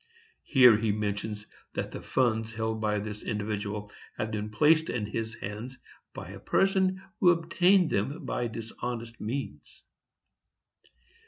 [Here 0.41 0.77
he 0.77 0.91
mentions 0.91 1.45
that 1.73 1.91
the 1.91 2.01
funds 2.01 2.53
held 2.53 2.81
by 2.81 2.97
this 2.97 3.21
individual 3.21 3.91
had 4.17 4.31
been 4.31 4.49
placed 4.49 4.89
in 4.89 5.05
his 5.05 5.35
hands 5.35 5.77
by 6.15 6.31
a 6.31 6.39
person 6.39 7.03
who 7.19 7.29
obtained 7.29 7.91
them 7.91 8.25
by 8.25 8.47
dishonest 8.47 9.21
means. 9.21 9.83